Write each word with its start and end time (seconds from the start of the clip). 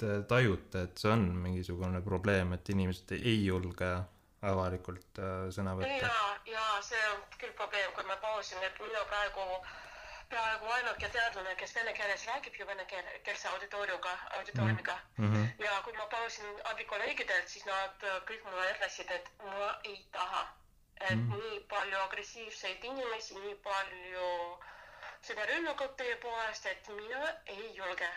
te 0.00 0.22
tajute, 0.28 0.86
et 0.86 1.02
see 1.02 1.12
on 1.12 1.26
mingisugune 1.42 2.00
probleem, 2.04 2.54
et 2.56 2.72
inimesed 2.72 3.12
ei 3.18 3.36
julge 3.44 3.90
avalikult 4.50 5.20
äh, 5.20 5.46
sõna 5.54 5.76
võtta? 5.76 6.08
ja, 6.08 6.30
ja 6.48 6.64
see 6.84 7.00
on 7.12 7.20
küll 7.36 7.52
probleem, 7.58 7.92
kui 7.96 8.06
ma 8.08 8.16
palusin, 8.22 8.62
et 8.64 8.80
mina 8.80 9.02
praegu, 9.10 9.44
praegu 10.32 10.72
ainuke 10.76 11.10
teadlane, 11.16 11.52
kes 11.60 11.76
vene 11.76 11.92
keeles 11.98 12.24
räägib 12.30 12.56
ju 12.60 12.68
vene 12.70 12.86
keelse 12.88 13.52
auditooriumiga, 13.52 14.14
auditooriumiga 14.38 14.96
mm. 15.18 15.28
-hmm. 15.34 15.66
ja 15.66 15.76
kui 15.84 15.96
ma 15.98 16.08
palusin 16.14 16.64
abi 16.72 16.88
kolleegidelt, 16.94 17.52
siis 17.52 17.68
nad 17.68 18.08
kõik 18.30 18.48
mulle 18.48 18.72
ütlesid, 18.72 19.12
et 19.18 19.30
ma 19.44 19.74
ei 19.84 20.00
taha. 20.16 20.46
et 21.00 21.16
mm 21.16 21.30
-hmm. 21.32 21.36
nii 21.36 21.60
palju 21.68 21.96
agressiivseid 21.98 22.84
inimesi, 22.84 23.34
nii 23.34 23.54
palju 23.68 24.26
seda 25.22 25.46
rünnakut 25.46 25.96
teie 25.96 26.16
poolest, 26.22 26.66
et 26.66 26.92
mina 26.96 27.24
ei 27.46 27.72
julge 27.76 28.08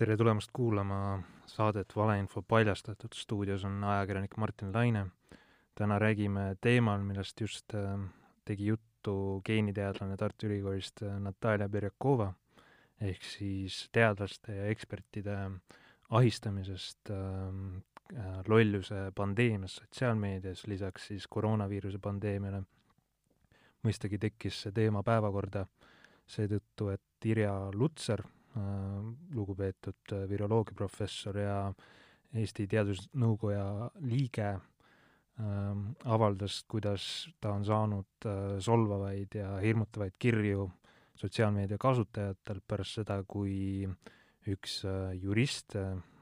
tere 0.00 0.16
tulemast 0.16 0.48
kuulama 0.56 1.20
saadet 1.44 1.92
Valeinfo 1.96 2.40
paljastatud, 2.48 3.12
stuudios 3.12 3.64
on 3.68 3.84
ajakirjanik 3.84 4.36
Martin 4.36 4.72
Laine. 4.72 5.06
täna 5.74 5.98
räägime 5.98 6.56
teemal, 6.60 7.02
millest 7.04 7.40
just 7.40 7.74
äh, 7.74 8.00
tegi 8.44 8.66
juttu 8.66 9.42
geeniteadlane 9.44 10.16
Tartu 10.16 10.46
Ülikoolist 10.46 11.02
äh, 11.02 11.20
Natalja 11.20 11.68
Berjakova, 11.68 12.32
ehk 13.00 13.22
siis 13.22 13.88
teadlaste 13.92 14.56
ja 14.56 14.64
ekspertide 14.72 15.36
ahistamisest 16.10 17.10
äh, 17.10 18.40
lolluse 18.48 19.12
pandeemias 19.14 19.76
sotsiaalmeedias, 19.82 20.66
lisaks 20.66 21.06
siis 21.12 21.28
koroonaviiruse 21.28 21.98
pandeemiale. 21.98 22.62
mõistagi 23.84 24.18
tekkis 24.18 24.62
see 24.62 24.72
teema 24.72 25.02
päevakorda 25.02 25.66
seetõttu, 26.30 26.92
et 26.94 27.28
Irja 27.28 27.52
Lutsar 27.74 28.22
Äh, 28.56 29.02
lugupeetud 29.30 30.12
äh, 30.12 30.24
viroloogiaprofessor 30.26 31.36
ja 31.38 31.58
Eesti 32.34 32.64
Teadusnõukoja 32.70 33.90
liige 34.10 34.48
ähm, 35.38 35.84
avaldas, 36.02 36.56
kuidas 36.66 37.04
ta 37.38 37.52
on 37.54 37.62
saanud 37.66 38.26
äh, 38.26 38.56
solvavaid 38.58 39.36
ja 39.38 39.52
hirmutavaid 39.62 40.18
kirju 40.18 40.66
sotsiaalmeedia 41.20 41.78
kasutajatelt 41.78 42.66
pärast 42.66 42.98
seda, 42.98 43.20
kui 43.22 43.86
üks 44.50 44.80
jurist, 45.20 45.76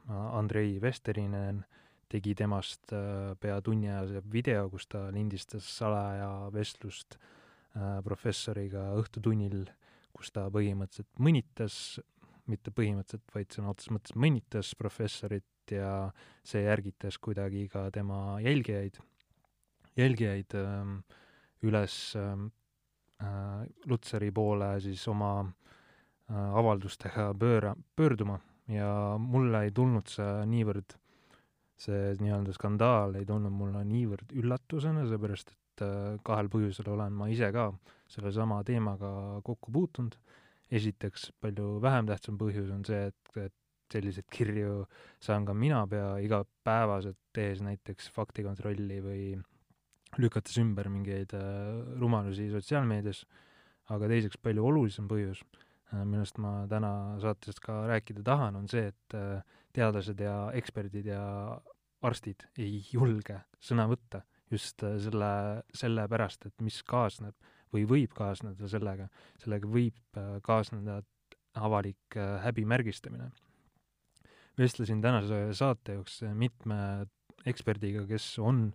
Andrei 0.09 0.75
Vesterinen, 0.83 1.63
tegi 2.11 2.33
temast 2.35 2.91
pea 3.39 3.61
tunniajase 3.63 4.21
video, 4.33 4.67
kus 4.69 4.89
ta 4.91 5.05
lindistas 5.15 5.69
salaja 5.77 6.49
vestlust 6.51 7.15
professoriga 8.03 8.89
õhtutunnil, 8.99 9.63
kus 10.19 10.33
ta 10.35 10.49
põhimõtteliselt 10.51 11.23
mõnitas 11.23 11.99
mitte 12.49 12.73
põhimõtteliselt, 12.73 13.29
vaid 13.33 13.53
sõna 13.53 13.73
otseses 13.73 13.93
mõttes 13.93 14.15
mõnitas 14.17 14.73
professorit 14.79 15.73
ja 15.73 16.09
see 16.45 16.65
ärgitas 16.69 17.19
kuidagi 17.21 17.67
ka 17.71 17.87
tema 17.93 18.39
jälgijaid, 18.43 18.97
jälgijaid 19.99 20.55
ähm, 20.57 20.99
üles 21.65 21.97
ähm, 22.17 22.49
äh, 23.21 23.65
Lutsari 23.89 24.31
poole 24.33 24.71
siis 24.83 25.05
oma 25.11 25.33
äh, 25.43 26.33
avaldustega 26.33 27.31
pööra, 27.39 27.75
pöörduma. 27.95 28.39
Ja 28.69 29.17
mulle 29.17 29.63
ei 29.65 29.71
tulnud 29.73 30.09
see 30.11 30.33
niivõrd, 30.49 30.93
see 31.79 32.11
nii-öelda 32.21 32.53
skandaal 32.53 33.15
ei 33.17 33.25
tulnud 33.25 33.53
mulle 33.53 33.81
niivõrd 33.87 34.35
üllatusena, 34.37 35.07
seepärast 35.09 35.53
et 35.53 35.57
äh, 35.85 36.17
kahel 36.25 36.49
põhjusel 36.51 36.91
olen 36.93 37.15
ma 37.15 37.29
ise 37.31 37.51
ka 37.55 37.69
sellesama 38.09 38.61
teemaga 38.67 39.11
kokku 39.45 39.73
puutunud. 39.75 40.17
Esiteks 40.69 41.31
palju 41.41 41.79
vähem 41.81 42.09
tähtsam 42.09 42.37
põhjus 42.37 42.69
on 42.73 42.83
see, 42.85 43.07
et, 43.09 43.37
et 43.41 43.55
selliseid 43.89 44.27
kirju 44.29 44.83
saan 45.23 45.47
ka 45.47 45.55
mina 45.57 45.81
pea 45.89 46.11
igapäevaselt, 46.21 47.17
tehes 47.33 47.63
näiteks 47.65 48.11
faktikontrolli 48.13 48.99
või 49.01 49.23
lükates 50.21 50.59
ümber 50.61 50.91
mingeid 50.93 51.33
äh, 51.37 51.79
rumalusi 52.01 52.51
sotsiaalmeedias, 52.53 53.23
aga 53.93 54.11
teiseks 54.11 54.37
palju 54.41 54.67
olulisem 54.69 55.09
põhjus 55.09 55.41
äh,, 55.41 56.03
millest 56.03 56.37
ma 56.37 56.67
täna 56.69 56.93
saates 57.23 57.57
ka 57.63 57.81
rääkida 57.89 58.25
tahan, 58.25 58.61
on 58.61 58.69
see, 58.69 58.91
et 58.93 59.17
teadlased 59.73 60.21
ja 60.21 60.35
eksperdid 60.57 61.09
ja 61.09 61.23
arstid 62.05 62.45
ei 62.59 62.79
julge 62.93 63.41
sõna 63.63 63.85
võtta 63.89 64.21
just 64.51 64.83
äh, 64.83 64.97
selle, 65.01 65.31
sellepärast, 65.75 66.49
et 66.49 66.65
mis 66.65 66.81
kaasneb 66.87 67.35
või 67.73 67.85
võib 67.89 68.13
kaasneda 68.17 68.69
sellega, 68.71 69.07
sellega 69.41 69.69
võib 69.69 70.17
äh, 70.17 70.37
kaasneda 70.45 71.01
avalik 71.59 72.17
äh, 72.17 72.39
häbimärgistamine. 72.45 73.31
vestlesin 74.57 75.01
tänase 75.01 75.53
saate 75.53 75.93
jooksul 75.99 76.33
mitme 76.35 77.07
eksperdiga, 77.47 78.05
kes 78.07 78.39
on, 78.39 78.73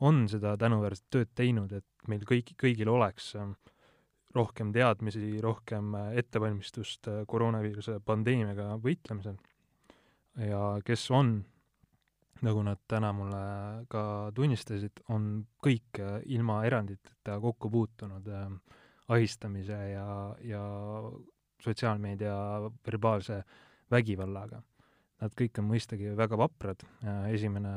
on 0.00 0.28
seda 0.28 0.56
tänuväärset 0.56 1.06
tööd 1.10 1.32
teinud, 1.34 1.72
et 1.72 2.08
meil 2.08 2.22
kõik, 2.22 2.54
kõigil 2.60 2.88
oleks 2.88 3.34
rohkem 4.34 4.70
teadmisi, 4.72 5.40
rohkem 5.42 5.94
ettevalmistust 6.14 7.08
koroonaviiruse 7.26 7.98
pandeemiaga 8.04 8.76
võitlemisel 8.84 9.38
ja 10.46 10.78
kes 10.84 11.10
on 11.10 11.40
nagu 12.46 12.62
nad 12.62 12.80
täna 12.90 13.12
mulle 13.16 13.42
ka 13.90 14.02
tunnistasid, 14.34 15.02
on 15.14 15.46
kõik 15.64 16.00
äh, 16.02 16.20
ilma 16.34 16.60
eranditeta 16.66 17.38
kokku 17.42 17.70
puutunud 17.72 18.28
äh, 18.30 18.46
ahistamise 19.08 19.78
ja, 19.92 20.06
ja 20.44 20.62
sotsiaalmeedia 21.64 22.36
verbaalse 22.86 23.42
vägivallaga. 23.90 24.62
Nad 25.18 25.34
kõik 25.34 25.58
on 25.58 25.66
mõistagi 25.66 26.12
väga 26.14 26.36
vaprad, 26.38 26.84
esimene, 27.32 27.72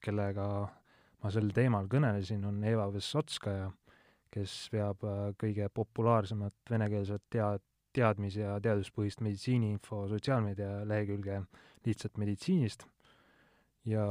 kellega 0.00 0.46
ma 1.20 1.32
sel 1.34 1.50
teemal 1.52 1.90
kõnelesin, 1.92 2.44
on 2.48 2.62
Eva 2.64 2.86
Vessotskaja, 2.94 3.68
kes 4.32 4.54
veab 4.72 5.04
äh, 5.04 5.22
kõige 5.40 5.68
populaarsemat 5.74 6.70
venekeelset 6.70 7.24
tea-, 7.32 7.58
teadmis- 7.96 8.40
ja 8.40 8.56
teaduspõhist 8.62 9.22
meditsiiniinfo 9.24 10.06
sotsiaalmeedia 10.12 10.84
lehekülge 10.88 11.42
Lihtsalt 11.86 12.16
meditsiinist 12.18 12.82
ja 13.86 14.04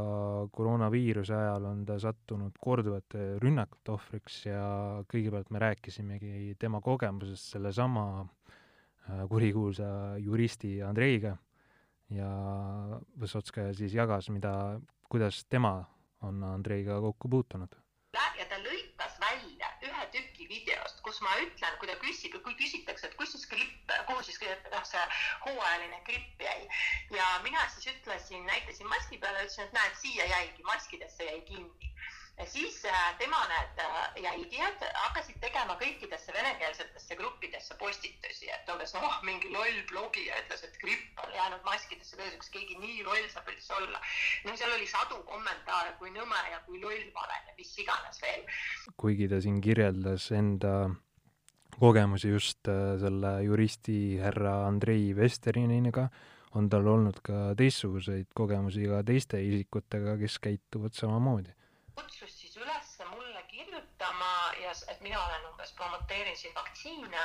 koroonaviiruse 0.56 1.36
ajal 1.36 1.66
on 1.72 1.86
ta 1.86 1.98
sattunud 2.00 2.56
korduvate 2.62 3.36
rünnakute 3.44 3.92
ohvriks 3.96 4.46
ja 4.48 4.66
kõigepealt 5.12 5.52
me 5.52 5.62
rääkisimegi 5.64 6.56
tema 6.60 6.80
kogemusest 6.82 7.56
sellesama 7.58 8.06
äh, 8.22 9.26
kurikuulsa 9.30 9.88
juristi 10.24 10.78
Andreiga 10.84 11.36
ja 12.14 12.30
Võsotskaja 13.20 13.74
siis 13.76 13.96
jagas, 13.98 14.30
mida, 14.30 14.80
kuidas 15.10 15.44
tema 15.50 15.78
on 16.26 16.44
Andreiga 16.44 17.00
kokku 17.02 17.30
puutunud. 17.30 17.76
Lõikas 18.96 19.16
välja 19.20 19.70
ühe 19.84 20.06
tüki 20.12 20.46
videost, 20.48 21.02
kus 21.04 21.20
ma 21.22 21.34
ütlen, 21.42 21.78
kui 21.80 21.88
ta 21.88 21.96
küsib, 22.00 22.38
kui 22.44 22.56
küsitakse, 22.56 23.08
et 23.08 23.16
kus 23.20 23.32
siis 23.34 23.48
gripp, 23.52 23.92
kuhu 24.08 24.24
siis 24.24 24.40
noh, 24.72 24.86
see 24.88 25.04
hooajaline 25.46 26.00
gripp 26.08 26.42
jäi 26.42 26.68
ja 27.12 27.26
mina 27.44 27.68
siis 27.74 27.92
ütlesin, 27.94 28.46
näitasin 28.46 28.88
maski 28.88 29.18
peale, 29.18 29.44
ütlesin, 29.44 29.66
et 29.66 29.74
näed, 29.74 30.00
siia 30.00 30.26
jäigi, 30.26 30.64
maskidesse 30.64 31.24
jäi 31.26 31.42
kinni. 31.42 31.85
Siis 32.44 32.86
äh, 32.86 33.18
tema, 33.18 33.38
need 33.48 33.80
äh, 33.80 34.24
jälgijad 34.24 34.82
hakkasid 34.94 35.38
tegema 35.40 35.78
kõikidesse 35.80 36.34
venekeelsetesse 36.36 37.16
gruppidesse 37.16 37.78
postitusi, 37.80 38.50
et 38.52 38.68
umbes 38.74 38.92
noh, 38.98 39.16
mingi 39.24 39.54
loll 39.54 39.80
blogija 39.88 40.42
ütles, 40.44 40.66
et 40.68 40.76
gripp 40.82 41.24
on 41.24 41.32
jäänud 41.32 41.64
maskidesse, 41.64 42.20
kas 42.20 42.52
keegi 42.52 42.76
nii 42.82 43.08
loll 43.08 43.32
saab 43.32 43.48
üldse 43.54 43.78
olla. 43.80 44.04
no 44.44 44.58
seal 44.60 44.76
oli 44.76 44.88
sadu 44.92 45.22
kommentaare, 45.32 45.96
kui 46.02 46.12
nõme 46.12 46.44
ja 46.52 46.60
kui 46.68 46.84
loll 46.84 47.08
ma 47.16 47.24
olen 47.24 47.50
ja 47.54 47.58
mis 47.58 47.74
iganes 47.80 48.22
veel. 48.22 48.46
kuigi 49.00 49.32
ta 49.32 49.40
siin 49.40 49.64
kirjeldas 49.64 50.28
enda 50.36 50.76
kogemusi 51.80 52.36
just 52.36 52.68
äh, 52.68 52.96
selle 53.00 53.38
juristi 53.48 54.00
härra 54.20 54.66
Andrei 54.68 55.14
Vesteriniga, 55.16 56.10
on 56.56 56.68
tal 56.70 56.88
olnud 56.88 57.24
ka 57.24 57.54
teistsuguseid 57.56 58.36
kogemusi 58.36 58.92
ka 58.92 59.06
teiste 59.08 59.40
isikutega, 59.40 60.20
kes 60.20 60.42
käituvad 60.44 61.00
samamoodi? 61.00 61.56
Kutsus 61.96 62.34
siis 62.42 62.58
üles 62.58 62.92
mulle 63.10 63.44
kirjutama 63.52 64.32
ja 64.62 64.74
et 64.92 65.02
mina 65.02 65.22
olen 65.26 65.46
umbes, 65.52 65.72
promoteerin 65.78 66.38
siin 66.38 66.56
vaktsiine 66.56 67.22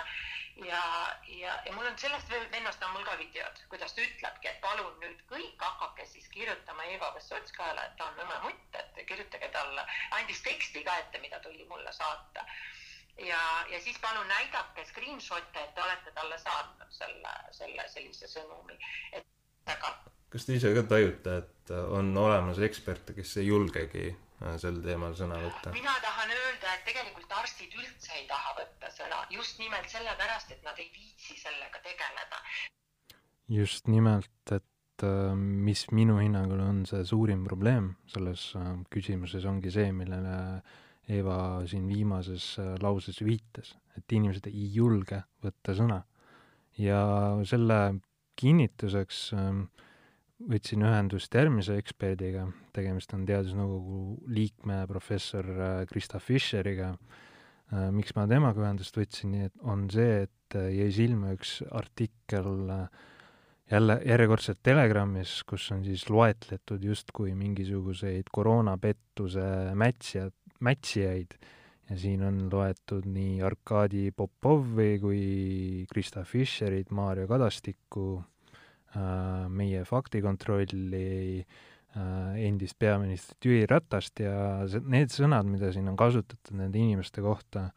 ja, 0.67 0.83
ja, 1.29 1.55
ja 1.67 1.73
mul 1.73 1.87
on 1.87 1.99
sellest 1.99 2.31
vennast 2.53 2.83
on 2.83 2.93
mul 2.95 3.07
ka 3.07 3.17
videod, 3.19 3.63
kuidas 3.73 3.95
ta 3.95 4.05
ütlebki, 4.05 4.51
et 4.51 4.61
palun 4.65 4.93
nüüd 5.03 5.23
kõik 5.31 5.65
hakake 5.65 6.07
siis 6.07 6.29
kirjutama 6.35 6.87
Eva 6.95 7.13
Vessotskajale, 7.15 7.87
et 7.87 7.97
ta 7.99 8.11
on 8.11 8.21
nõme 8.21 8.39
mutt, 8.47 8.79
et 8.83 9.01
kirjutage 9.09 9.51
talle, 9.55 9.87
andis 10.19 10.43
teksti 10.47 10.85
ka 10.87 10.99
ette, 11.05 11.23
mida 11.25 11.41
tuli 11.45 11.67
mulle 11.71 11.93
saata. 11.93 12.45
Ja, 13.21 13.41
ja 13.69 13.81
siis 13.85 13.99
palun 14.01 14.29
näidake 14.29 14.85
screenshot'e, 14.89 15.65
et 15.65 15.75
te 15.75 15.83
olete 15.83 16.13
talle 16.17 16.39
saatnud 16.39 16.95
selle, 16.95 17.35
selle 17.57 17.89
sellise 17.93 18.31
sõnumi, 18.31 18.79
et 19.13 19.27
aga 19.75 19.97
kas 20.31 20.47
te 20.47 20.55
ise 20.55 20.71
ka 20.75 20.85
tajute, 20.87 21.37
et 21.43 21.73
on 21.91 22.13
olemas 22.17 22.61
eksperte, 22.63 23.17
kes 23.17 23.37
ei 23.43 23.49
julgegi 23.49 24.13
sel 24.61 24.81
teemal 24.85 25.15
sõna 25.17 25.39
võtta? 25.43 25.73
mina 25.75 25.93
tahan 26.03 26.33
öelda, 26.33 26.75
et 26.75 26.85
tegelikult 26.89 27.33
arstid 27.43 27.75
üldse 27.77 28.15
ei 28.17 28.27
taha 28.29 28.55
võtta 28.59 28.91
sõna 28.95 29.23
just 29.35 29.61
nimelt 29.61 29.89
sellepärast, 29.93 30.53
et 30.55 30.63
nad 30.65 30.79
ei 30.81 30.89
viitsi 30.95 31.37
sellega 31.41 31.83
tegeleda. 31.85 32.41
just 33.53 33.89
nimelt, 33.93 34.55
et 34.57 35.05
äh, 35.05 35.35
mis 35.37 35.87
minu 35.93 36.19
hinnangul 36.23 36.63
on 36.65 36.85
see 36.89 37.05
suurim 37.05 37.45
probleem 37.45 37.95
selles 38.09 38.51
äh, 38.57 38.73
küsimuses, 38.91 39.45
ongi 39.45 39.73
see, 39.75 39.91
millele 39.93 40.63
Eva 41.11 41.67
siin 41.67 41.89
viimases 41.91 42.53
lauses 42.79 43.17
viitas, 43.27 43.73
et 43.99 44.13
inimesed 44.15 44.47
ei 44.47 44.69
julge 44.71 45.25
võtta 45.43 45.75
sõna. 45.75 46.05
ja 46.79 47.01
selle 47.45 47.81
kinnituseks 48.41 49.25
äh, 49.37 49.65
võtsin 50.49 50.85
ühendust 50.87 51.35
järgmise 51.37 51.77
eksperdiga, 51.81 52.47
tegemist 52.77 53.13
on 53.17 53.27
Teadusnõukogu 53.29 54.31
liikme 54.33 54.83
professor 54.91 55.47
äh, 55.47 55.83
Krista 55.91 56.21
Fischeriga. 56.23 56.95
Äh, 57.71 57.91
miks 57.95 58.15
ma 58.17 58.27
temaga 58.31 58.65
ühendust 58.65 58.97
võtsin, 58.97 59.37
on 59.61 59.89
see, 59.93 60.25
et 60.27 60.59
äh, 60.59 60.71
jäi 60.79 60.91
silma 60.97 61.35
üks 61.37 61.61
artikkel 61.69 62.51
jälle 63.71 64.01
järjekordselt 64.03 64.63
Telegramis, 64.67 65.41
kus 65.47 65.69
on 65.75 65.85
siis 65.87 66.09
loetletud 66.11 66.83
justkui 66.85 67.37
mingisuguseid 67.39 68.33
koroonapettuse 68.33 69.47
mätsijad, 69.79 70.35
mätsijaid 70.61 71.37
ja 71.91 71.99
siin 71.99 72.25
on 72.27 72.43
loetud 72.51 73.07
nii 73.07 73.39
Arkadi 73.47 74.11
Popovi 74.17 74.99
kui 75.03 75.23
Krista 75.93 76.25
Fischerit, 76.27 76.91
Maarja 76.91 77.29
Kadastikku 77.31 78.09
meie 78.95 79.85
faktikontrolli, 79.87 81.39
äh, 81.95 82.39
endist 82.47 82.79
peaministrit 82.79 83.47
Jüri 83.47 83.67
Ratast 83.71 84.23
ja 84.23 84.65
need 84.83 85.13
sõnad, 85.15 85.47
mida 85.47 85.71
siin 85.75 85.89
on 85.91 85.99
kasutatud 85.99 86.57
nende 86.59 86.81
inimeste 86.81 87.23
kohta, 87.23 87.69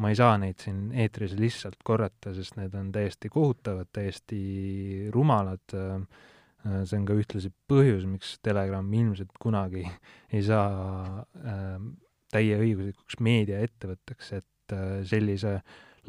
ma 0.00 0.12
ei 0.12 0.16
saa 0.16 0.36
neid 0.40 0.60
siin 0.60 0.90
eetris 0.96 1.36
lihtsalt 1.36 1.80
korrata, 1.84 2.32
sest 2.36 2.56
need 2.60 2.74
on 2.76 2.88
täiesti 2.92 3.28
kohutavad, 3.32 3.90
täiesti 3.92 5.10
rumalad. 5.14 5.76
Äh, 5.76 6.24
see 6.66 6.98
on 6.98 7.04
ka 7.06 7.14
ühtlasi 7.14 7.52
põhjus, 7.70 8.08
miks 8.10 8.38
Telegram 8.42 8.86
ilmselt 8.98 9.36
kunagi 9.38 9.84
ei 10.34 10.40
saa 10.42 11.22
täieõiguslikuks 12.34 13.20
meediaettevõtteks, 13.22 14.32
et 14.40 14.74
sellise 15.06 15.60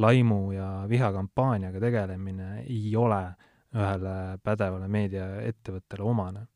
laimu 0.01 0.55
ja 0.55 0.69
vihakampaaniaga 0.89 1.77
tegelemine 1.83 2.63
ei 2.63 2.95
ole 2.97 3.19
äh, 3.21 3.45
ühele 3.75 4.37
pädevale 4.43 4.87
meediaettevõttele 4.91 6.05
omane. 6.05 6.47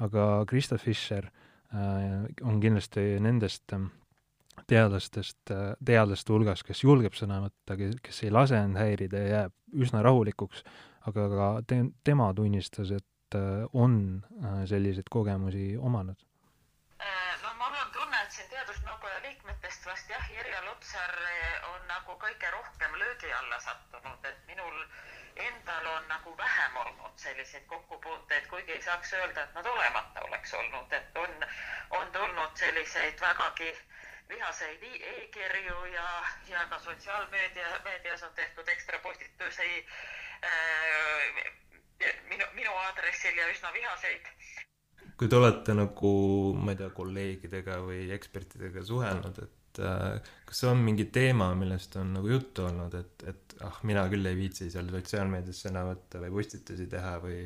aga 0.00 0.44
Krista 0.48 0.78
Fischer 0.80 1.26
äh, 1.28 2.24
on 2.42 2.60
kindlasti 2.60 3.18
nendest 3.20 3.72
äh, 3.76 3.82
teadlastest, 4.66 5.50
äh, 5.52 5.74
teadlaste 5.84 6.32
hulgas, 6.32 6.62
kes 6.64 6.84
julgeb 6.84 7.16
sõna 7.16 7.42
võtta, 7.44 7.76
kes 7.76 8.22
ei 8.24 8.30
lase 8.32 8.56
end 8.56 8.80
häirida 8.80 9.18
ja 9.18 9.28
jääb 9.34 9.52
üsna 9.84 10.02
rahulikuks, 10.02 10.64
aga 11.08 11.28
ka 11.34 11.50
te-, 11.66 11.90
tema 12.04 12.32
tunnistas, 12.34 12.90
et 12.96 13.06
on 13.78 14.24
selliseid 14.66 15.06
kogemusi 15.06 15.76
omanud 15.78 16.18
liikmetest 19.80 19.86
vast 19.86 20.10
jah, 20.10 20.30
Irja 20.30 20.60
Lutsar 20.64 21.14
on 21.72 21.86
nagu 21.88 22.16
kõige 22.20 22.50
rohkem 22.50 22.92
löögi 22.98 23.32
alla 23.32 23.60
sattunud, 23.60 24.24
et 24.24 24.46
minul 24.46 24.84
endal 25.36 25.86
on 25.86 26.08
nagu 26.08 26.36
vähem 26.36 26.76
olnud 26.76 27.16
selliseid 27.16 27.64
kokkupuuteid, 27.66 28.46
kuigi 28.48 28.72
ei 28.72 28.82
saaks 28.82 29.12
öelda, 29.12 29.42
et 29.42 29.54
nad 29.54 29.66
olemata 29.66 30.24
oleks 30.24 30.54
olnud, 30.54 30.92
et 30.92 31.16
on, 31.16 31.46
on 31.90 32.12
tulnud 32.12 32.56
selliseid 32.56 33.20
vägagi 33.20 33.72
vihaseid 34.28 34.82
e-kirju 34.82 35.84
ja, 35.94 36.24
ja 36.48 36.66
ka 36.70 36.78
sotsiaalmeedia, 36.78 37.80
meedias 37.84 38.22
on 38.22 38.34
tehtud 38.34 38.68
ekstra 38.68 38.98
postitusi 38.98 39.86
äh, 40.44 41.54
minu, 42.28 42.44
minu 42.54 42.74
aadressil 42.84 43.36
ja 43.36 43.48
üsna 43.48 43.72
vihaseid. 43.72 44.28
kui 45.16 45.28
te 45.28 45.36
olete 45.36 45.74
nagu, 45.74 46.12
ma 46.56 46.72
ei 46.72 46.76
tea, 46.76 46.90
kolleegidega 46.90 47.80
või 47.84 48.06
ekspertidega 48.14 48.84
suhelnud, 48.84 49.42
et 49.42 49.59
et 49.80 49.86
äh, 49.86 50.30
kas 50.48 50.62
on 50.68 50.82
mingi 50.84 51.06
teema, 51.12 51.50
millest 51.58 51.96
on 52.00 52.12
nagu 52.16 52.30
juttu 52.30 52.66
olnud, 52.66 52.94
et, 53.00 53.26
et 53.32 53.56
ah, 53.66 53.80
mina 53.88 54.04
küll 54.12 54.26
ei 54.28 54.38
viitsi 54.38 54.70
seal 54.72 54.90
sotsiaalmeedias 54.92 55.64
sõna 55.66 55.84
võtta 55.88 56.22
või 56.22 56.32
postitusi 56.36 56.86
teha 56.90 57.16
või, 57.24 57.42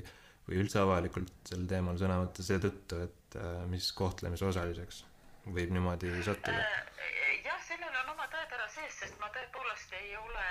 või 0.48 0.60
üldse 0.62 0.82
avalikult 0.82 1.50
sel 1.50 1.66
teemal 1.70 1.98
sõna 2.00 2.18
võtta 2.22 2.46
seetõttu, 2.46 3.02
et 3.06 3.38
äh, 3.40 3.60
mis 3.70 3.90
kohtlemise 3.96 4.48
osaliseks 4.50 5.04
võib 5.54 5.74
niimoodi 5.76 6.12
sattuda? 6.26 6.58
Äh, 6.58 7.42
jah, 7.46 7.60
sellel 7.68 8.00
on 8.02 8.14
oma 8.16 8.28
tõetera 8.32 8.68
sees, 8.74 9.02
sest 9.04 9.20
ma 9.22 9.30
tõepoolest 9.34 9.98
ei 10.00 10.16
ole 10.20 10.48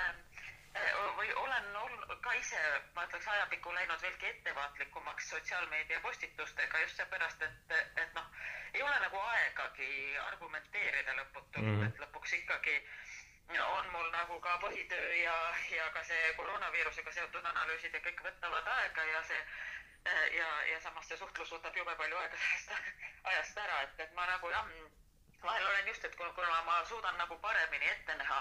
või 1.16 1.28
olen 1.38 1.76
olnud 1.78 2.14
ka 2.22 2.32
ise, 2.34 2.60
ma 2.96 3.04
ütleks, 3.06 3.28
ajapikku 3.30 3.74
läinud 3.76 4.00
veelgi 4.02 4.26
ettevaatlikumaks 4.26 5.28
sotsiaalmeedia 5.30 6.00
postitustega 6.02 6.80
just 6.82 6.98
seepärast, 6.98 7.44
et, 7.46 7.76
et 8.02 8.16
noh, 8.16 8.26
ei 8.74 8.82
ole 8.82 8.98
nagu 9.00 9.20
aegagi 9.20 9.90
argumenteerida 10.26 11.16
lõputult 11.20 11.62
mm, 11.62 11.76
-hmm. 11.76 11.86
et 11.86 12.00
lõpuks 12.04 12.32
ikkagi 12.38 12.76
on 13.60 13.90
mul 13.92 14.10
nagu 14.10 14.40
ka 14.40 14.56
põhitöö 14.62 15.14
ja, 15.20 15.36
ja 15.76 15.90
ka 15.94 16.02
see 16.04 16.32
koroonaviirusega 16.36 17.12
seotud 17.12 17.44
analüüsid 17.52 17.94
ja 17.94 18.00
kõik 18.06 18.22
võtavad 18.26 18.70
aega 18.76 19.04
ja 19.10 19.22
see 19.30 19.42
ja, 20.36 20.48
ja 20.72 20.80
samas 20.80 21.08
see 21.08 21.18
suhtlus 21.20 21.52
võtab 21.56 21.76
jube 21.76 21.96
palju 22.00 22.16
aega 22.22 22.36
sellest 22.36 22.72
ajast 23.32 23.60
ära, 23.66 23.82
et, 23.86 24.00
et 24.06 24.14
ma 24.18 24.26
nagu 24.30 24.50
jah, 24.50 24.72
vahel 25.42 25.66
olen 25.68 25.92
just, 25.92 26.04
et 26.04 26.16
kuna 26.16 26.62
ma 26.66 26.80
suudan 26.88 27.16
nagu 27.20 27.38
paremini 27.46 27.92
ette 27.92 28.16
näha 28.20 28.40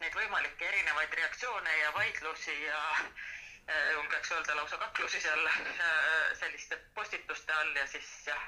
neid 0.00 0.16
võimalikke 0.16 0.68
erinevaid 0.68 1.14
reaktsioone 1.20 1.76
ja 1.78 1.92
vaidlusi 1.94 2.56
ja 2.62 2.80
äh, 2.96 3.90
julgeks 3.92 4.32
öelda 4.32 4.56
lausa 4.56 4.78
kaklusi 4.78 5.20
seal 5.20 5.46
äh, 5.46 6.32
selliste 6.40 6.80
postituste 6.94 7.52
all 7.52 7.76
ja 7.76 7.86
siis 7.86 8.10
jah 8.26 8.46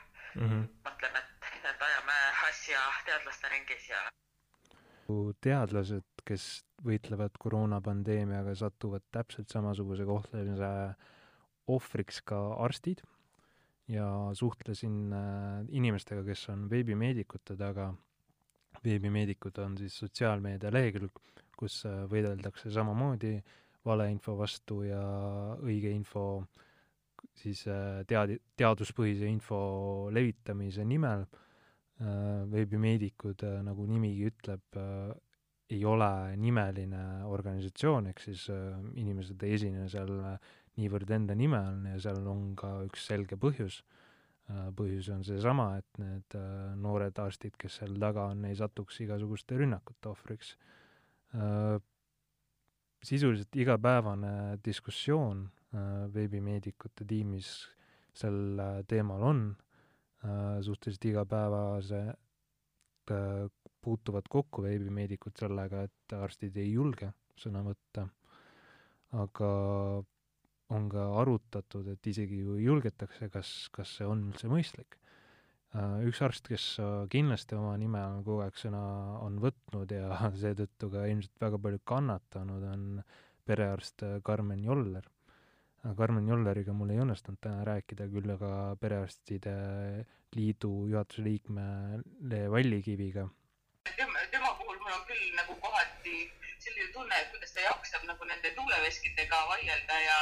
et, 1.62 1.70
et 1.70 1.82
ajame 1.87 2.19
asja 2.49 2.82
teadlaste 3.06 3.50
ringis 3.53 3.88
ja. 3.91 4.03
teadlased, 5.44 6.06
kes 6.26 6.47
võitlevad 6.82 7.37
koroonapandeemiaga, 7.38 8.55
satuvad 8.59 9.05
täpselt 9.14 9.50
samasuguse 9.53 10.06
kohtlemise 10.09 10.70
ohvriks 11.70 12.23
ka 12.26 12.38
arstid 12.64 13.03
ja 13.91 14.06
suhtlesin 14.35 15.12
äh, 15.12 15.67
inimestega, 15.70 16.25
kes 16.26 16.49
on 16.55 16.69
veebimeedikute 16.70 17.56
taga. 17.56 17.93
veebimeedikud 18.85 19.59
on 19.62 19.76
siis 19.79 19.94
sotsiaalmeedia 20.00 20.73
lehekülg, 20.73 21.19
kus 21.59 21.85
äh, 21.87 22.03
võideldakse 22.11 22.70
samamoodi 22.73 23.37
valeinfo 23.85 24.35
vastu 24.38 24.83
ja 24.87 25.02
õige 25.62 25.90
info 25.90 26.47
siis 27.38 27.64
äh, 27.71 28.02
tead-, 28.09 28.38
teaduspõhise 28.59 29.28
info 29.31 30.11
levitamise 30.14 30.85
nimel. 30.85 31.26
Äh, 32.02 32.42
veebimeedikud, 32.52 33.44
nagu 33.62 33.87
nimigi 33.87 34.26
ütleb, 34.32 34.80
ei 35.73 35.85
ole 35.88 36.11
nimeline 36.37 37.02
organisatsioon, 37.30 38.11
ehk 38.11 38.21
siis 38.21 38.49
inimesed 38.50 39.40
ei 39.47 39.54
esine 39.56 39.87
seal 39.88 40.11
niivõrd 40.76 41.12
enda 41.14 41.37
nime 41.38 41.61
all 41.61 41.87
ja 41.88 42.00
seal 42.09 42.26
on 42.28 42.50
ka 42.59 42.75
üks 42.88 43.06
selge 43.09 43.38
põhjus. 43.40 43.82
põhjus 44.76 45.09
on 45.14 45.23
seesama, 45.25 45.78
et 45.78 46.00
need 46.02 46.37
noored 46.82 47.16
arstid, 47.23 47.54
kes 47.56 47.78
seal 47.80 47.94
taga 48.02 48.26
on, 48.35 48.44
ei 48.44 48.59
satuks 48.59 48.99
igasuguste 49.06 49.56
rünnakute 49.62 50.11
ohvriks 50.11 50.56
Äh, 51.35 51.80
sisuliselt 53.02 53.56
igapäevane 53.56 54.59
diskussioon 54.64 55.47
äh, 55.73 56.14
veebimeedikute 56.14 57.06
tiimis 57.09 57.49
sel 58.12 58.61
äh, 58.61 58.82
teemal 58.88 59.25
on, 59.25 59.40
suhteliselt 60.62 61.05
igapäevase 61.11 62.02
puutuvad 63.83 64.29
kokku 64.31 64.62
veebimeedikud 64.62 65.35
sellega, 65.35 65.83
et 65.88 66.14
arstid 66.14 66.57
ei 66.62 66.69
julge 66.71 67.09
sõna 67.35 67.64
võtta, 67.67 68.05
aga 69.19 69.50
on 70.73 70.88
ka 70.93 71.09
arutatud, 71.21 71.88
et 71.91 72.07
isegi 72.07 72.45
kui 72.47 72.62
julgetakse, 72.62 73.29
kas, 73.35 73.50
kas 73.75 73.97
see 73.99 74.07
on 74.07 74.23
üldse 74.31 74.52
mõistlik 74.52 75.02
Äh, 75.73 76.02
üks 76.05 76.19
arst, 76.21 76.49
kes 76.52 76.64
äh, 76.85 77.07
kindlasti 77.12 77.57
oma 77.57 77.73
nime 77.81 78.00
on 78.05 78.19
kogu 78.26 78.43
aeg 78.45 78.59
sõna 78.61 78.81
on 79.25 79.38
võtnud 79.41 79.93
ja 79.97 80.19
seetõttu 80.43 80.91
ka 80.93 81.07
ilmselt 81.09 81.41
väga 81.41 81.61
palju 81.64 81.81
kannatanud, 81.88 82.67
on 82.69 82.83
perearst 83.49 84.05
äh, 84.05 84.19
Karmen 84.26 84.61
Joller. 84.67 85.07
Karmen 85.83 86.29
Jolleriga 86.31 86.73
mul 86.73 86.93
ei 86.95 87.01
õnnestunud 87.03 87.41
täna 87.43 87.65
rääkida, 87.67 88.07
küll 88.12 88.31
aga 88.37 88.51
Perearstide 88.81 89.55
Liidu 90.37 90.87
juhatuse 90.93 91.25
liikme 91.27 91.65
Le 92.31 92.45
Vallikiviga. 92.51 93.27
tema, 93.97 94.21
tema 94.31 94.55
puhul 94.61 94.79
mul 94.79 94.95
on 94.95 95.05
küll 95.11 95.35
nagu 95.35 95.57
kohati 95.65 96.31
selline 96.62 96.93
tunne, 96.95 97.19
et 97.19 97.31
kuidas 97.35 97.53
ta 97.53 97.67
jaksab 97.67 98.07
nagu 98.07 98.31
nende 98.31 98.55
tuuleveskitega 98.59 99.43
vaielda 99.51 100.01
ja 100.07 100.19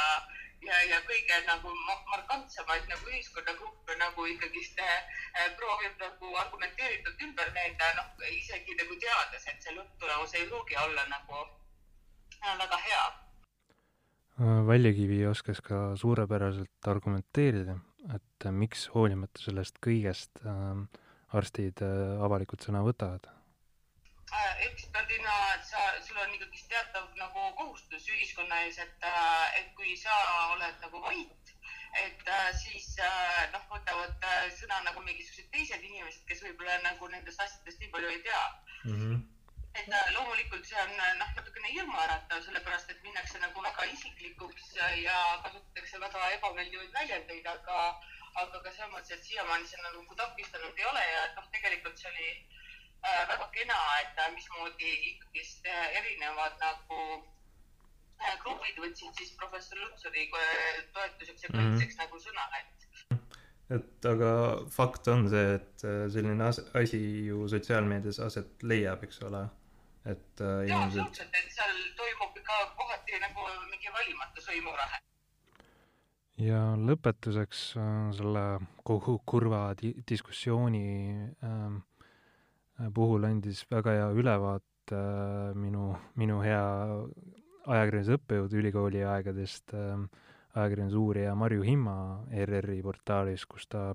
ja, 0.65 0.81
ja 0.89 0.99
kõige 1.05 1.37
nagu 1.45 1.73
markantsemaid 2.09 2.89
nagu 2.89 3.09
ühiskonnagruppe 3.13 3.95
nagu 4.01 4.25
ikkagist 4.33 4.81
äh, 4.81 4.99
proovib 5.57 5.97
nagu 6.01 6.35
argumenteeritult 6.43 7.25
ümber 7.27 7.49
näida, 7.57 7.93
noh, 7.97 8.11
isegi 8.29 8.77
nagu 8.77 8.97
teades, 9.01 9.47
et 9.47 9.61
see 9.61 9.77
lõpptulemus 9.77 10.37
ei 10.37 10.47
pruugi 10.49 10.77
olla 10.85 11.05
nagu 11.13 11.41
äh, 11.41 12.57
väga 12.57 12.81
hea. 12.87 13.03
Väljakivi 14.41 15.19
oskas 15.29 15.59
ka 15.61 15.91
suurepäraselt 15.99 16.87
argumenteerida, 16.89 17.75
et 18.15 18.47
miks 18.51 18.87
hoolimata 18.95 19.43
sellest 19.43 19.77
kõigest 19.83 20.41
äh, 20.45 20.81
arstid 21.37 21.83
äh, 21.85 22.17
avalikult 22.25 22.65
sõna 22.65 22.81
võtavad 22.85 23.29
Äh, 24.31 24.65
eksperdina 24.71 25.31
sa, 25.63 25.79
sul 26.07 26.15
on 26.23 26.31
ikkagist 26.31 26.69
teatav 26.71 27.09
nagu 27.19 27.41
kohustus 27.57 28.05
ühiskonna 28.13 28.61
ees, 28.63 28.77
et, 28.79 29.03
äh, 29.03 29.57
et 29.59 29.73
kui 29.75 29.95
sa 29.99 30.13
oled 30.53 30.77
nagu 30.85 31.01
vait, 31.03 31.51
et 31.99 32.31
äh, 32.35 32.45
siis 32.55 32.87
noh, 33.51 33.65
võtavad 33.73 34.23
sõna 34.55 34.77
nagu 34.87 35.03
mingisugused 35.03 35.51
teised 35.51 35.83
inimesed, 35.83 36.23
kes 36.29 36.45
võib-olla 36.45 36.77
nagu 36.85 37.11
nendest 37.11 37.43
asjadest 37.43 37.83
nii 37.83 37.91
palju 37.91 38.13
ei 38.13 38.23
tea 38.29 38.45
mm. 38.85 38.95
-hmm. 38.95 39.20
Et 39.99 40.13
loomulikult 40.15 40.65
see 40.69 40.79
on 40.83 40.95
noh, 40.97 41.33
natukene 41.35 41.73
hirmuäratav, 41.73 42.43
sellepärast 42.45 42.93
et 42.93 43.03
minnakse 43.03 43.39
nagu 43.43 43.63
väga 43.67 43.89
isiklikuks 43.95 44.71
ja 45.03 45.19
kasutatakse 45.43 45.99
väga 46.05 46.29
ebameeldivaid 46.37 46.93
väljendeid, 46.99 47.45
aga, 47.55 47.77
aga 48.43 48.63
ka 48.65 48.89
mõttes, 48.93 49.17
et 49.17 49.27
siiamaani 49.27 49.67
see 49.67 49.83
nagu 49.83 50.15
takistanud 50.23 50.79
ei 50.79 50.89
ole 50.93 51.05
ja 51.11 51.27
noh, 51.35 51.51
tegelikult 51.57 51.99
see 51.99 52.13
oli 52.13 52.31
Äh, 53.01 53.27
väga 53.29 53.47
kena, 53.49 53.77
et 54.01 54.19
äh, 54.21 54.29
mismoodi 54.35 54.89
ikkagist 55.09 55.65
äh, 55.65 55.85
erinevad 55.97 56.53
nagu 56.61 56.97
grupid 58.43 58.77
võtsid 58.77 59.17
siis 59.17 59.31
professor 59.33 59.79
Lutsari 59.81 60.27
toetuseks 60.93 61.47
ja 61.47 61.49
mhm. 61.49 61.71
kaitseks 61.71 61.95
mm 61.95 62.03
-hmm. 62.03 62.03
nagu 62.03 62.19
sõna, 62.21 62.43
et 62.59 62.77
et 63.77 64.05
aga 64.11 64.31
fakt 64.75 65.07
on 65.07 65.25
see, 65.33 65.55
et 65.55 65.85
selline 66.13 66.45
as-, 66.45 66.61
asi 66.83 67.01
ju 67.25 67.47
sotsiaalmeedias 67.49 68.19
aset 68.19 68.63
leiab, 68.63 69.03
eks 69.07 69.21
ole, 69.29 69.41
et 70.05 70.41
äh, 70.41 70.65
inimesed. 70.65 70.99
absoluutselt, 70.99 71.37
et 71.37 71.53
seal 71.53 71.77
toimub 71.97 72.41
ka 72.45 72.57
kohati 72.77 73.21
nagu 73.21 73.47
mingi 73.69 73.93
valimatu 73.93 74.41
sõimurahe. 74.41 75.01
ja 76.41 76.63
lõpetuseks 76.89 77.63
äh, 77.77 78.09
selle 78.17 78.45
kogu 78.83 79.19
kurva 79.25 79.63
di 79.77 79.93
diskussiooni 80.09 80.85
äh, 81.43 81.79
puhul 82.89 83.25
andis 83.29 83.65
väga 83.69 83.93
hea 83.97 84.09
ülevaate 84.17 84.97
äh, 84.97 85.53
minu, 85.55 85.93
minu 86.17 86.41
hea 86.41 86.63
ajakirjanduse 87.69 88.17
õppejõud 88.17 88.57
ülikooli 88.57 89.03
aegadest, 89.05 89.73
äh, 89.77 90.01
ajakirjandusuurija 90.55 91.35
Marju 91.37 91.63
Himma 91.63 91.95
ERR-i 92.33 92.81
portaalis, 92.83 93.45
kus 93.45 93.67
ta 93.69 93.91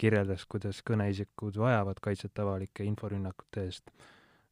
kirjeldas, 0.00 0.44
kuidas 0.48 0.82
kõneisikud 0.86 1.58
vajavad 1.60 2.00
kaitset 2.02 2.38
avalike 2.42 2.84
inforünnakute 2.84 3.66
eest. 3.68 3.92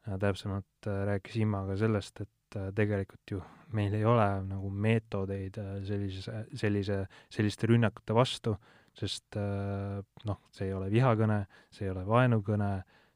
Täpsemalt 0.04 0.88
äh, 0.88 1.02
rääkis 1.10 1.38
Himma 1.40 1.64
ka 1.68 1.76
sellest, 1.80 2.24
et 2.24 2.30
tegelikult 2.76 3.32
ju 3.32 3.40
meil 3.74 3.94
ei 3.96 4.04
ole 4.06 4.26
nagu 4.46 4.68
meetodeid 4.70 5.56
sellise, 5.88 6.44
sellise, 6.54 6.98
selliste 7.32 7.66
rünnakute 7.66 8.14
vastu, 8.14 8.52
sest 8.94 9.34
noh, 9.34 10.38
see 10.54 10.68
ei 10.68 10.74
ole 10.76 10.86
vihakõne, 10.92 11.40
see 11.74 11.88
ei 11.88 11.90
ole 11.90 12.04
vaenukõne, 12.06 12.68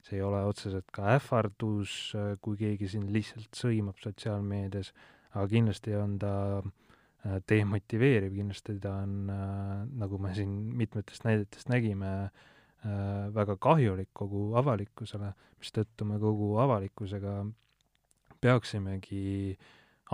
see 0.02 0.18
ei 0.18 0.24
ole 0.26 0.40
otseselt 0.48 0.88
ka 0.90 1.12
ähvardus, 1.14 2.16
kui 2.42 2.58
keegi 2.58 2.90
sind 2.90 3.12
lihtsalt 3.14 3.54
sõimab 3.54 4.02
sotsiaalmeedias, 4.02 4.90
aga 5.34 5.46
kindlasti 5.52 5.94
on 5.98 6.18
ta 6.18 6.34
äh, 6.58 7.38
demotiveeriv, 7.50 8.34
kindlasti 8.36 8.78
ta 8.82 8.98
on, 9.04 9.16
äh, 9.32 9.82
nagu 10.00 10.20
me 10.22 10.34
siin 10.36 10.54
mitmetest 10.78 11.26
näidetest 11.28 11.70
nägime, 11.72 12.14
äh, 12.26 12.56
väga 13.34 13.56
kahjulik 13.58 14.12
kogu 14.14 14.52
avalikkusele, 14.60 15.32
mistõttu 15.58 16.06
me 16.06 16.18
kogu 16.22 16.52
avalikkusega 16.62 17.32
peaksimegi 18.40 19.56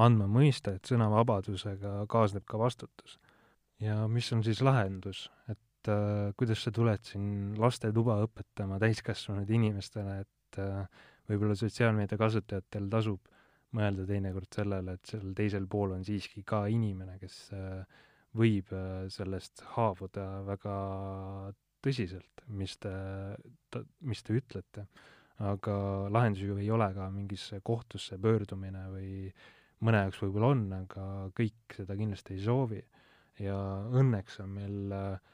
andma 0.00 0.24
mõista, 0.26 0.72
et 0.72 0.88
sõnavabadusega 0.88 2.06
kaasneb 2.08 2.46
ka 2.48 2.58
vastutus. 2.58 3.18
ja 3.80 4.08
mis 4.08 4.32
on 4.32 4.42
siis 4.42 4.62
lahendus, 4.64 5.28
et 5.48 5.58
et 5.84 5.92
äh, 5.92 6.32
kuidas 6.36 6.62
sa 6.64 6.72
tuled 6.72 7.04
siin 7.04 7.54
lastetuba 7.60 8.16
õpetama 8.24 8.78
täiskasvanud 8.80 9.50
inimestele, 9.50 10.22
et 10.24 10.58
äh, 10.62 10.86
võib-olla 11.28 11.56
sotsiaalmeedia 11.58 12.18
kasutajatel 12.20 12.88
tasub 12.92 13.28
mõelda 13.76 14.06
teinekord 14.08 14.48
sellele, 14.54 14.96
et 14.96 15.12
seal 15.12 15.34
teisel 15.36 15.66
pool 15.68 15.96
on 15.96 16.04
siiski 16.06 16.44
ka 16.46 16.64
inimene, 16.72 17.18
kes 17.20 17.36
äh, 17.52 17.84
võib 18.38 18.72
äh, 18.72 19.04
sellest 19.12 19.64
haavuda 19.74 20.28
väga 20.48 20.78
tõsiselt, 21.84 22.44
mis 22.48 22.78
te, 22.80 22.94
mis 24.00 24.24
te 24.24 24.40
ütlete. 24.40 24.88
aga 25.44 25.74
lahendus 26.14 26.42
ju 26.46 26.56
ei 26.62 26.70
ole 26.70 26.86
ka 26.94 27.08
mingisse 27.10 27.58
kohtusse 27.60 28.18
pöördumine 28.22 28.84
või 28.92 29.32
mõne 29.82 30.04
jaoks 30.04 30.20
võib-olla 30.22 30.52
on, 30.54 30.60
aga 30.72 31.06
kõik 31.34 31.74
seda 31.76 31.96
kindlasti 31.98 32.34
ei 32.34 32.44
soovi. 32.44 32.82
ja 33.38 33.56
õnneks 33.90 34.40
on 34.40 34.50
meil 34.54 34.92
äh, 34.94 35.32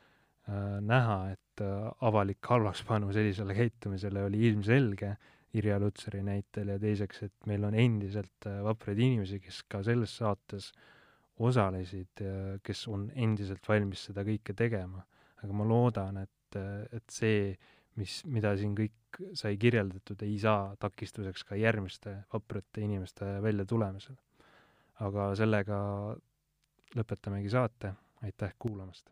Äh, 0.50 0.80
näha, 0.83 1.35
et 1.35 1.62
äh, 1.62 1.90
avalik 2.07 2.47
halvakspanu 2.49 3.12
sellisele 3.12 3.54
käitumisele 3.54 4.25
oli 4.25 4.40
ilmselge 4.49 5.12
Irja 5.54 5.76
Lutsari 5.83 6.23
näitel 6.26 6.73
ja 6.73 6.78
teiseks, 6.80 7.23
et 7.26 7.47
meil 7.50 7.66
on 7.69 7.76
endiselt 7.76 8.49
äh, 8.49 8.62
vapraid 8.64 8.99
inimesi, 8.99 9.38
kes 9.45 9.61
ka 9.71 9.83
selles 9.87 10.14
saates 10.16 10.71
osalesid, 11.40 12.21
kes 12.66 12.83
on 12.92 13.07
endiselt 13.16 13.64
valmis 13.69 14.02
seda 14.11 14.21
kõike 14.26 14.52
tegema. 14.57 15.00
aga 15.40 15.54
ma 15.57 15.64
loodan, 15.64 16.19
et, 16.59 16.95
et 16.97 17.14
see, 17.14 17.59
mis, 18.00 18.21
mida 18.26 18.54
siin 18.59 18.75
kõik 18.78 19.21
sai 19.38 19.57
kirjeldatud, 19.61 20.23
ei 20.26 20.38
saa 20.38 20.75
takistuseks 20.80 21.45
ka 21.49 21.59
järgmiste 21.59 22.16
vaprate 22.33 22.85
inimeste 22.87 23.25
väljatulemisel. 23.42 24.16
aga 25.00 25.30
sellega 25.35 25.76
lõpetamegi 26.97 27.50
saate, 27.50 27.95
aitäh 28.23 28.54
kuulamast! 28.59 29.11